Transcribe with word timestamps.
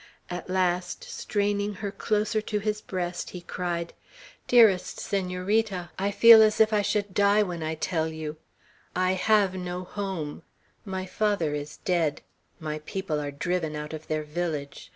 At 0.31 0.49
last, 0.49 1.03
straining 1.03 1.75
her 1.75 1.91
closer 1.91 2.41
to 2.41 2.57
his 2.57 2.81
breast, 2.81 3.29
he 3.29 3.41
cried: 3.41 3.93
"Dearest 4.47 4.99
Senorita! 4.99 5.91
I 5.99 6.09
feel 6.09 6.41
as 6.41 6.59
if 6.59 6.73
I 6.73 6.81
should 6.81 7.13
die 7.13 7.43
when 7.43 7.61
I 7.61 7.75
tell 7.75 8.07
you, 8.07 8.37
I 8.95 9.11
have 9.13 9.53
no 9.53 9.83
home; 9.83 10.41
my 10.85 11.05
father 11.05 11.53
is 11.53 11.77
dead; 11.85 12.23
my 12.59 12.79
people 12.79 13.19
are 13.21 13.29
driven 13.29 13.75
out 13.75 13.93
of 13.93 14.07
their 14.07 14.23
village. 14.23 14.89